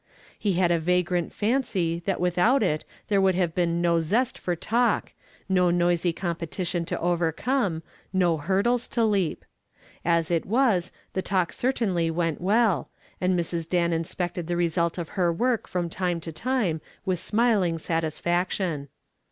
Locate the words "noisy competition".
5.69-6.85